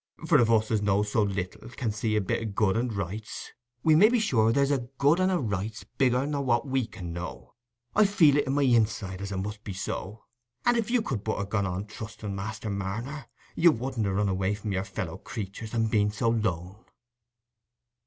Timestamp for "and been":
15.75-16.09